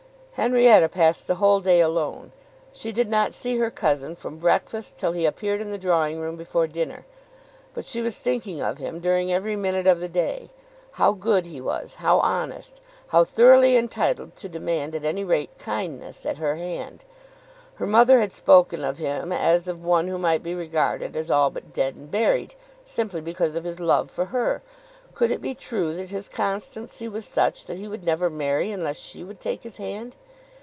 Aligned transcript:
Henrietta 0.35 0.87
passed 0.89 1.27
the 1.27 1.35
whole 1.35 1.59
day 1.59 1.81
alone. 1.81 2.31
She 2.73 2.91
did 2.93 3.07
not 3.09 3.31
see 3.33 3.57
her 3.57 3.69
cousin 3.69 4.15
from 4.15 4.37
breakfast 4.39 4.97
till 4.97 5.11
he 5.11 5.25
appeared 5.27 5.59
in 5.61 5.69
the 5.69 5.77
drawing 5.77 6.19
room 6.19 6.35
before 6.37 6.65
dinner. 6.65 7.05
But 7.75 7.85
she 7.85 8.01
was 8.01 8.17
thinking 8.17 8.59
of 8.61 8.77
him 8.79 8.99
during 9.01 9.31
every 9.31 9.55
minute 9.55 9.85
of 9.85 9.99
the 9.99 10.07
day, 10.09 10.49
how 10.93 11.11
good 11.11 11.45
he 11.45 11.59
was, 11.61 11.95
how 11.95 12.19
honest, 12.21 12.79
how 13.09 13.23
thoroughly 13.23 13.75
entitled 13.77 14.35
to 14.37 14.49
demand 14.49 14.95
at 14.95 15.03
any 15.05 15.23
rate 15.25 15.59
kindness 15.59 16.25
at 16.25 16.37
her 16.39 16.55
hand! 16.55 17.03
Her 17.75 17.85
mother 17.85 18.19
had 18.19 18.31
spoken 18.33 18.83
of 18.83 18.97
him 18.97 19.31
as 19.33 19.67
of 19.67 19.83
one 19.85 20.07
who 20.07 20.17
might 20.17 20.41
be 20.41 20.55
regarded 20.55 21.15
as 21.15 21.29
all 21.29 21.51
but 21.51 21.71
dead 21.73 21.95
and 21.95 22.09
buried, 22.09 22.55
simply 22.85 23.19
because 23.21 23.55
of 23.55 23.65
his 23.65 23.79
love 23.81 24.09
for 24.09 24.25
her. 24.25 24.63
Could 25.13 25.29
it 25.29 25.41
be 25.41 25.53
true 25.53 25.93
that 25.97 26.09
his 26.09 26.29
constancy 26.29 27.07
was 27.09 27.25
such 27.25 27.65
that 27.65 27.77
he 27.77 27.87
would 27.87 28.05
never 28.05 28.29
marry 28.31 28.71
unless 28.71 28.97
she 28.97 29.23
would 29.25 29.41
take 29.41 29.61
his 29.63 29.75
hand? 29.75 30.15